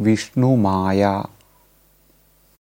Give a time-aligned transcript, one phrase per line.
[0.00, 1.22] Vishnumaya.